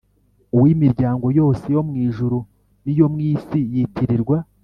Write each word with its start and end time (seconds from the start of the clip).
Uw'imiryango 0.55 1.25
yose 1.39 1.65
yo 1.75 1.81
mu 1.87 1.93
ijuru 2.07 2.37
n'iyo 2.83 3.05
mu 3.13 3.19
isi 3.31 3.59
yitirirwa 3.73 4.37